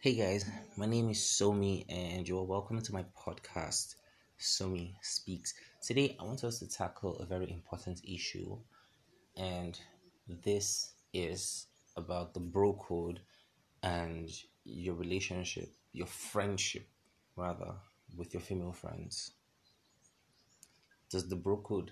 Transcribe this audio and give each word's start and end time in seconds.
Hey 0.00 0.14
guys, 0.14 0.48
my 0.76 0.86
name 0.86 1.10
is 1.10 1.18
Somi 1.18 1.84
and 1.88 2.28
you 2.28 2.38
are 2.38 2.44
welcome 2.44 2.80
to 2.80 2.92
my 2.92 3.04
podcast, 3.18 3.96
Somi 4.38 4.94
Speaks. 5.02 5.54
Today 5.82 6.16
I 6.20 6.22
want 6.22 6.44
us 6.44 6.60
to 6.60 6.68
tackle 6.68 7.16
a 7.16 7.26
very 7.26 7.50
important 7.50 8.04
issue, 8.04 8.58
and 9.36 9.76
this 10.44 10.92
is 11.12 11.66
about 11.96 12.32
the 12.32 12.38
bro 12.38 12.74
code 12.74 13.18
and 13.82 14.30
your 14.64 14.94
relationship, 14.94 15.74
your 15.92 16.06
friendship, 16.06 16.86
rather, 17.34 17.74
with 18.16 18.32
your 18.32 18.40
female 18.40 18.72
friends. 18.72 19.32
Does 21.10 21.28
the 21.28 21.34
bro 21.34 21.56
code 21.56 21.90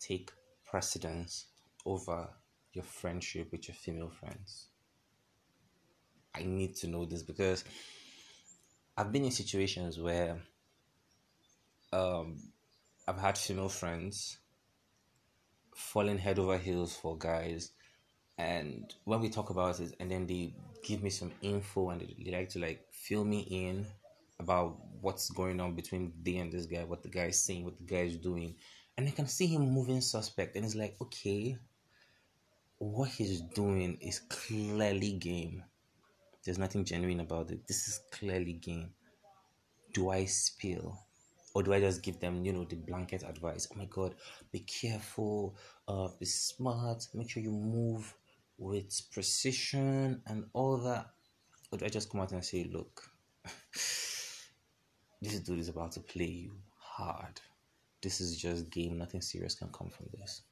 take 0.00 0.30
precedence 0.64 1.48
over 1.84 2.26
your 2.72 2.84
friendship 2.84 3.52
with 3.52 3.68
your 3.68 3.74
female 3.74 4.08
friends? 4.08 4.68
I 6.34 6.42
need 6.42 6.74
to 6.76 6.88
know 6.88 7.04
this 7.04 7.22
because 7.22 7.64
I've 8.96 9.12
been 9.12 9.24
in 9.24 9.30
situations 9.30 9.98
where 9.98 10.38
um, 11.92 12.38
I've 13.06 13.18
had 13.18 13.38
female 13.38 13.68
friends 13.68 14.38
falling 15.76 16.18
head 16.18 16.38
over 16.38 16.58
heels 16.58 16.96
for 16.96 17.16
guys, 17.16 17.70
and 18.36 18.92
when 19.04 19.20
we 19.20 19.28
talk 19.28 19.50
about 19.50 19.78
it, 19.80 19.94
and 20.00 20.10
then 20.10 20.26
they 20.26 20.54
give 20.82 21.02
me 21.02 21.10
some 21.10 21.32
info 21.40 21.90
and 21.90 22.00
they, 22.00 22.16
they 22.24 22.36
like 22.36 22.48
to 22.50 22.58
like 22.58 22.84
fill 22.92 23.24
me 23.24 23.40
in 23.40 23.86
about 24.40 24.76
what's 25.00 25.30
going 25.30 25.60
on 25.60 25.74
between 25.74 26.12
they 26.22 26.36
and 26.36 26.52
this 26.52 26.66
guy, 26.66 26.82
what 26.82 27.02
the 27.02 27.08
guy 27.08 27.26
is 27.26 27.40
saying, 27.40 27.64
what 27.64 27.78
the 27.78 27.84
guy 27.84 28.02
is 28.02 28.16
doing, 28.16 28.56
and 28.96 29.06
I 29.06 29.12
can 29.12 29.28
see 29.28 29.46
him 29.46 29.70
moving 29.70 30.00
suspect, 30.00 30.56
and 30.56 30.64
it's 30.64 30.74
like, 30.74 30.96
okay, 31.00 31.56
what 32.78 33.08
he's 33.10 33.40
doing 33.40 33.98
is 34.00 34.18
clearly 34.18 35.12
game 35.12 35.62
there's 36.44 36.58
nothing 36.58 36.84
genuine 36.84 37.20
about 37.20 37.50
it. 37.50 37.66
This 37.66 37.88
is 37.88 38.00
clearly 38.10 38.54
game. 38.54 38.90
Do 39.92 40.10
I 40.10 40.26
spill? 40.26 40.98
Or 41.54 41.62
do 41.62 41.72
I 41.72 41.80
just 41.80 42.02
give 42.02 42.18
them, 42.18 42.44
you 42.44 42.52
know, 42.52 42.64
the 42.64 42.76
blanket 42.76 43.22
advice? 43.22 43.68
Oh 43.72 43.78
my 43.78 43.84
god, 43.84 44.16
be 44.50 44.58
careful, 44.60 45.56
uh, 45.86 46.08
be 46.18 46.26
smart, 46.26 47.06
make 47.14 47.30
sure 47.30 47.42
you 47.42 47.52
move 47.52 48.12
with 48.58 49.00
precision 49.12 50.20
and 50.26 50.46
all 50.52 50.76
that. 50.78 51.06
Or 51.70 51.78
do 51.78 51.84
I 51.84 51.88
just 51.88 52.10
come 52.10 52.20
out 52.20 52.32
and 52.32 52.44
say, 52.44 52.64
look, 52.64 53.08
this 53.72 55.40
dude 55.44 55.60
is 55.60 55.68
about 55.68 55.92
to 55.92 56.00
play 56.00 56.24
you 56.24 56.56
hard. 56.76 57.40
This 58.02 58.20
is 58.20 58.36
just 58.36 58.68
game, 58.70 58.98
nothing 58.98 59.22
serious 59.22 59.54
can 59.54 59.68
come 59.68 59.90
from 59.90 60.06
this. 60.18 60.42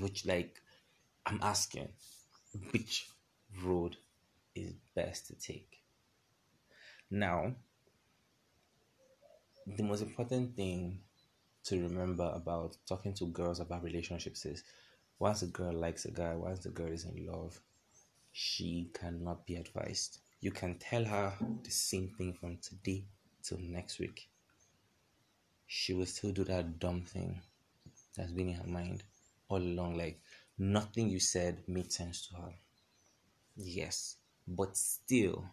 Which 0.00 0.24
like 0.24 0.60
I'm 1.26 1.40
asking, 1.42 1.88
which 2.72 3.08
road 3.62 3.96
is 4.56 4.74
best 4.94 5.26
to 5.28 5.34
take. 5.34 5.82
Now, 7.10 7.54
the 9.66 9.82
most 9.82 10.02
important 10.02 10.56
thing 10.56 11.00
to 11.64 11.82
remember 11.82 12.30
about 12.34 12.76
talking 12.88 13.12
to 13.14 13.26
girls 13.26 13.60
about 13.60 13.82
relationships 13.82 14.44
is 14.44 14.62
once 15.18 15.42
a 15.42 15.46
girl 15.46 15.72
likes 15.72 16.04
a 16.04 16.10
guy, 16.10 16.34
once 16.34 16.60
the 16.60 16.68
girl 16.68 16.92
is 16.92 17.04
in 17.04 17.26
love, 17.26 17.58
she 18.32 18.90
cannot 18.94 19.46
be 19.46 19.56
advised. 19.56 20.18
You 20.40 20.50
can 20.50 20.78
tell 20.78 21.04
her 21.04 21.32
the 21.64 21.70
same 21.70 22.10
thing 22.16 22.34
from 22.34 22.58
today 22.58 23.04
till 23.42 23.58
next 23.58 23.98
week. 23.98 24.28
She 25.66 25.94
will 25.94 26.06
still 26.06 26.32
do 26.32 26.44
that 26.44 26.78
dumb 26.78 27.02
thing 27.02 27.40
that's 28.16 28.32
been 28.32 28.50
in 28.50 28.54
her 28.56 28.66
mind 28.66 29.02
all 29.48 29.58
along. 29.58 29.96
Like 29.96 30.20
nothing 30.58 31.08
you 31.08 31.18
said 31.18 31.64
made 31.66 31.92
sense 31.92 32.28
to 32.28 32.36
her. 32.36 32.52
Yes, 33.56 34.16
but 34.46 34.76
still, 34.76 35.44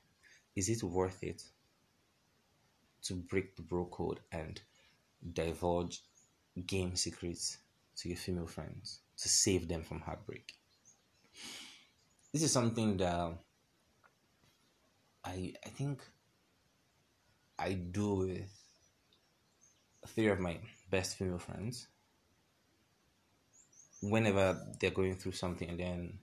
is 0.56 0.70
it 0.70 0.84
worth 0.84 1.24
it 1.24 1.44
to 3.04 3.16
break 3.16 3.56
the 3.56 3.62
bro 3.62 3.86
code 3.86 4.20
and 4.32 4.62
divulge 5.34 6.02
game 6.68 6.96
secrets 6.96 7.58
to 7.98 8.09
your 8.09 8.18
female 8.18 8.48
friends 8.48 9.00
to 9.18 9.30
save 9.30 9.68
them 9.68 9.84
from 9.84 10.02
heartbreak? 10.02 10.53
This 12.32 12.44
is 12.44 12.52
something 12.52 12.98
that 12.98 13.34
I 15.24 15.53
I 15.66 15.70
think 15.70 16.02
I 17.58 17.74
do 17.74 18.16
with 18.16 18.50
three 20.08 20.28
of 20.28 20.40
my 20.40 20.58
best 20.90 21.18
female 21.18 21.38
friends. 21.38 21.88
Whenever 24.02 24.59
they're 24.80 24.92
going 24.92 25.16
through 25.16 25.32
something 25.32 25.70
and 25.70 25.80
then 25.80 26.20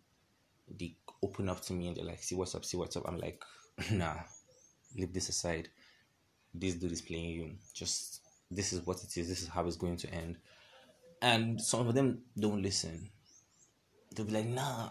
they 0.78 0.96
open 1.22 1.48
up 1.48 1.60
to 1.62 1.72
me 1.72 1.88
and 1.88 1.96
they're 1.96 2.04
like, 2.04 2.22
see 2.22 2.34
what's 2.34 2.54
up, 2.54 2.64
see 2.64 2.76
what's 2.76 2.96
up. 2.96 3.04
I'm 3.06 3.18
like, 3.18 3.42
nah, 3.92 4.16
leave 4.96 5.12
this 5.12 5.28
aside. 5.28 5.68
This 6.52 6.74
dude 6.74 6.92
is 6.92 7.02
playing 7.02 7.30
you. 7.30 7.50
Just 7.74 8.22
this 8.50 8.72
is 8.72 8.84
what 8.86 9.02
it 9.02 9.16
is. 9.16 9.28
This 9.28 9.42
is 9.42 9.48
how 9.48 9.66
it's 9.66 9.76
going 9.76 9.96
to 9.98 10.12
end. 10.12 10.36
And 11.22 11.60
some 11.60 11.86
of 11.86 11.94
them 11.94 12.22
don't 12.38 12.62
listen. 12.62 13.10
They'll 14.14 14.26
be 14.26 14.32
like, 14.32 14.46
nah. 14.46 14.90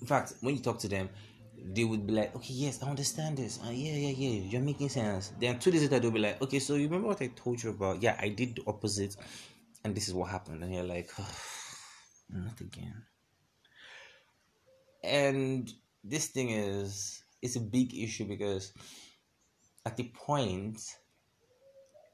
In 0.00 0.06
fact, 0.06 0.34
when 0.40 0.54
you 0.54 0.60
talk 0.60 0.78
to 0.80 0.88
them, 0.88 1.08
they 1.56 1.84
would 1.84 2.06
be 2.06 2.12
like, 2.12 2.36
okay, 2.36 2.52
yes, 2.52 2.82
I 2.82 2.90
understand 2.90 3.38
this. 3.38 3.58
Uh, 3.64 3.70
yeah, 3.70 3.94
yeah, 3.94 4.10
yeah, 4.10 4.40
you're 4.50 4.60
making 4.60 4.90
sense. 4.90 5.32
Then 5.40 5.58
two 5.58 5.70
days 5.70 5.82
later, 5.82 5.98
they'll 5.98 6.10
be 6.10 6.18
like, 6.18 6.42
okay, 6.42 6.58
so 6.58 6.74
you 6.74 6.84
remember 6.84 7.08
what 7.08 7.22
I 7.22 7.28
told 7.28 7.62
you 7.62 7.70
about? 7.70 8.02
Yeah, 8.02 8.16
I 8.20 8.28
did 8.28 8.56
the 8.56 8.62
opposite, 8.66 9.16
and 9.82 9.94
this 9.94 10.06
is 10.06 10.14
what 10.14 10.30
happened. 10.30 10.62
And 10.62 10.74
you're 10.74 10.84
like, 10.84 11.10
not 12.28 12.60
again 12.60 13.02
and 15.04 15.72
this 16.02 16.28
thing 16.28 16.50
is 16.50 17.22
it's 17.42 17.56
a 17.56 17.60
big 17.60 17.94
issue 17.94 18.24
because 18.24 18.72
at 19.86 19.96
the 19.96 20.10
point 20.14 20.80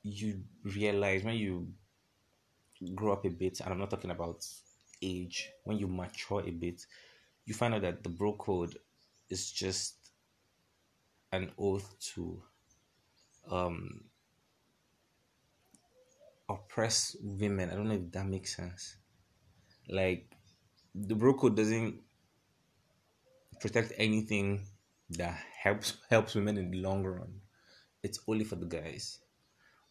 you 0.03 0.41
realize 0.65 1.23
when 1.23 1.35
you 1.35 1.69
grow 2.95 3.13
up 3.13 3.25
a 3.25 3.29
bit 3.29 3.61
and 3.61 3.73
i'm 3.73 3.79
not 3.79 3.91
talking 3.91 4.11
about 4.11 4.47
age 5.03 5.51
when 5.65 5.79
you 5.79 5.87
mature 5.87 6.43
a 6.47 6.51
bit 6.51 6.85
you 7.45 7.55
find 7.55 7.75
out 7.75 7.83
that 7.83 8.03
the 8.03 8.09
bro 8.09 8.33
code 8.35 8.77
is 9.29 9.51
just 9.51 9.97
an 11.33 11.51
oath 11.59 11.95
to 12.01 12.43
um 13.51 14.01
oppress 16.51 17.17
women. 17.23 17.71
I 17.71 17.75
don't 17.75 17.89
know 17.89 17.95
if 17.95 18.11
that 18.13 18.27
makes 18.27 18.57
sense. 18.57 18.97
Like 19.89 20.31
the 20.95 21.15
bro 21.15 21.35
code 21.35 21.57
doesn't 21.57 22.01
protect 23.61 23.93
anything 23.99 24.63
that 25.11 25.39
helps 25.63 25.99
helps 26.09 26.35
women 26.35 26.57
in 26.57 26.71
the 26.71 26.81
long 26.81 27.05
run. 27.05 27.41
It's 28.03 28.21
only 28.27 28.45
for 28.45 28.57
the 28.57 28.67
guys. 28.67 29.19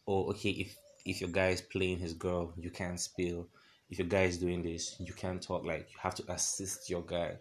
Or 0.06 0.30
okay, 0.30 0.50
if 0.50 0.76
if 1.06 1.20
your 1.20 1.30
guy 1.30 1.48
is 1.48 1.62
playing 1.62 1.98
his 1.98 2.14
girl, 2.14 2.52
you 2.56 2.70
can't 2.70 3.00
spill. 3.00 3.48
If 3.88 3.98
your 3.98 4.08
guy 4.08 4.22
is 4.22 4.38
doing 4.38 4.62
this, 4.62 4.96
you 4.98 5.12
can't 5.12 5.42
talk. 5.42 5.64
Like 5.64 5.88
you 5.90 5.98
have 6.00 6.14
to 6.16 6.32
assist 6.32 6.90
your 6.90 7.02
guy 7.02 7.36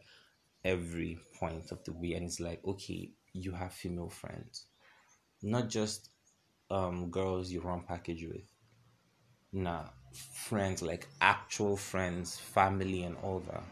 every 0.64 1.20
point 1.40 1.72
of 1.72 1.84
the 1.84 1.94
way. 1.94 2.14
And 2.14 2.26
it's 2.26 2.40
like, 2.40 2.62
okay, 2.66 3.12
you 3.34 3.52
have 3.52 3.74
female 3.74 4.10
friends, 4.10 4.66
not 5.42 5.70
just 5.70 6.10
um 6.70 7.10
girls 7.10 7.52
you 7.52 7.62
run 7.62 7.84
package 7.88 8.26
with. 8.26 8.48
Nah, 9.52 9.86
friends 10.34 10.84
like 10.84 11.08
actual 11.22 11.76
friends, 11.76 12.38
family, 12.38 13.04
and 13.04 13.18
all 13.24 13.40
that 13.52 13.64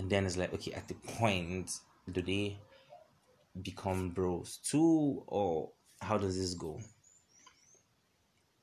and 0.00 0.08
then 0.08 0.24
it's 0.24 0.38
like 0.38 0.52
okay 0.54 0.72
at 0.72 0.88
the 0.88 0.94
point 0.94 1.70
do 2.10 2.22
they 2.22 2.58
become 3.62 4.10
bros 4.10 4.58
too 4.64 5.22
or 5.26 5.70
how 6.00 6.16
does 6.16 6.36
this 6.38 6.54
go? 6.54 6.80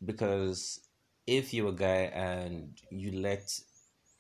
Because 0.04 0.82
if 1.28 1.54
you're 1.54 1.70
a 1.70 1.76
guy 1.76 2.12
and 2.14 2.80
you 2.90 3.22
let 3.22 3.60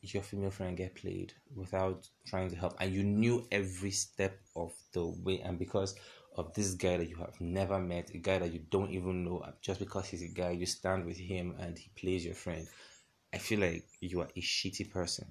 your 0.01 0.21
female 0.21 0.51
friend 0.51 0.77
get 0.77 0.95
played 0.95 1.33
without 1.55 2.07
trying 2.25 2.49
to 2.49 2.55
help 2.55 2.75
and 2.79 2.93
you 2.93 3.03
knew 3.03 3.45
every 3.51 3.91
step 3.91 4.39
of 4.55 4.71
the 4.93 5.05
way 5.23 5.41
and 5.43 5.57
because 5.57 5.95
of 6.37 6.53
this 6.53 6.75
guy 6.75 6.97
that 6.97 7.09
you 7.09 7.15
have 7.17 7.33
never 7.41 7.79
met 7.79 8.11
a 8.13 8.17
guy 8.17 8.37
that 8.37 8.53
you 8.53 8.61
don't 8.69 8.91
even 8.91 9.25
know 9.25 9.43
just 9.59 9.79
because 9.79 10.07
he's 10.07 10.21
a 10.21 10.33
guy 10.33 10.51
you 10.51 10.67
stand 10.67 11.03
with 11.03 11.17
him 11.17 11.55
and 11.59 11.77
he 11.79 11.89
plays 11.99 12.23
your 12.23 12.35
friend 12.35 12.67
i 13.33 13.37
feel 13.39 13.59
like 13.59 13.83
you 13.99 14.21
are 14.21 14.29
a 14.35 14.39
shitty 14.39 14.89
person 14.91 15.25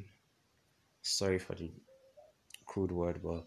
sorry 1.07 1.39
for 1.39 1.55
the 1.55 1.71
crude 2.65 2.93
word, 2.93 3.21
but 3.23 3.45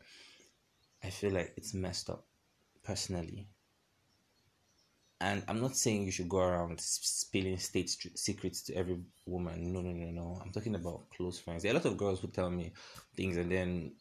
I 1.03 1.09
feel 1.09 1.31
like 1.31 1.53
it's 1.57 1.73
messed 1.73 2.09
up 2.09 2.25
personally. 2.83 3.47
And 5.21 5.43
I'm 5.49 5.59
not 5.59 5.75
saying 5.75 6.05
you 6.05 6.11
should 6.11 6.29
go 6.29 6.39
around 6.39 6.79
spilling 6.79 7.57
state 7.57 7.89
secrets 8.15 8.61
to 8.63 8.75
every 8.75 8.99
woman. 9.25 9.73
No, 9.73 9.81
no, 9.81 9.91
no, 9.91 10.11
no. 10.11 10.41
I'm 10.41 10.51
talking 10.51 10.75
about 10.75 11.09
close 11.09 11.39
friends. 11.39 11.63
There 11.63 11.71
are 11.73 11.75
a 11.75 11.77
lot 11.79 11.85
of 11.85 11.97
girls 11.97 12.21
who 12.21 12.29
tell 12.29 12.49
me 12.49 12.71
things, 13.17 13.35
and 13.35 13.51
then 13.51 13.95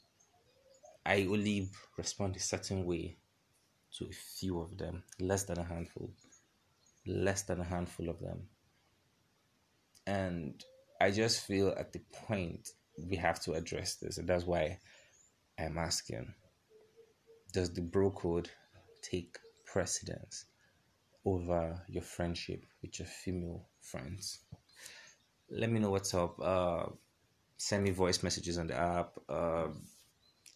I 1.05 1.27
only 1.29 1.71
respond 1.97 2.37
a 2.37 2.41
certain 2.41 2.85
way 2.85 3.17
to 3.97 4.05
a 4.05 4.13
few 4.13 4.61
of 4.61 4.79
them, 4.79 5.03
less 5.19 5.43
than 5.45 5.59
a 5.59 5.65
handful, 5.65 6.13
less 7.05 7.43
than 7.43 7.61
a 7.61 7.65
handful 7.65 8.11
of 8.11 8.21
them. 8.21 8.43
And 10.07 10.63
I 11.01 11.11
just 11.11 11.47
feel 11.47 11.75
at 11.77 11.93
the 11.93 12.01
point 12.27 12.69
we 13.07 13.17
have 13.17 13.41
to 13.41 13.53
address 13.55 13.97
this, 13.97 14.19
and 14.19 14.29
that's 14.29 14.45
why 14.45 14.79
I'm 15.59 15.79
asking. 15.79 16.35
does 17.53 17.73
the 17.73 17.81
bro 17.81 18.11
code 18.11 18.51
take 19.03 19.39
precedence 19.65 20.45
over 21.25 21.83
your 21.89 22.03
friendship 22.03 22.65
with 22.83 22.99
your 22.99 23.09
female 23.09 23.67
friends? 23.81 24.41
Let 25.51 25.71
me 25.71 25.81
know 25.81 25.91
what's 25.91 26.15
up. 26.15 26.39
Uh, 26.41 26.87
send 27.57 27.85
me 27.85 27.91
voice 27.91 28.23
messages 28.23 28.59
on 28.59 28.67
the 28.67 28.75
app. 28.75 29.19
Uh, 29.29 29.69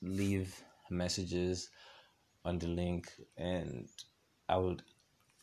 leave 0.03 0.55
messages 0.91 1.71
on 2.45 2.59
the 2.59 2.69
link, 2.69 3.11
and 3.37 3.89
I 4.49 4.57
will 4.57 4.77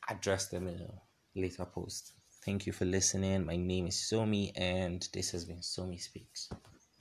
address 0.07 0.47
them 0.47 0.67
in 0.67 0.75
a 0.81 1.39
later 1.39 1.65
post. 1.65 2.13
Thank 2.45 2.65
you 2.67 2.73
for 2.73 2.85
listening. 2.85 3.45
My 3.45 3.55
name 3.55 3.87
is 3.87 3.95
Somi, 3.95 4.51
and 4.55 5.07
this 5.13 5.31
has 5.31 5.45
been 5.45 5.59
Somi 5.59 5.99
Speaks. 5.99 6.49